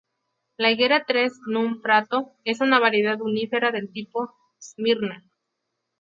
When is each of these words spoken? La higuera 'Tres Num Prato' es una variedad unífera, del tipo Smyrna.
La 0.57 0.71
higuera 0.71 1.05
'Tres 1.05 1.39
Num 1.45 1.79
Prato' 1.83 2.31
es 2.43 2.59
una 2.59 2.79
variedad 2.79 3.21
unífera, 3.21 3.69
del 3.71 3.91
tipo 3.91 4.33
Smyrna. 4.59 5.23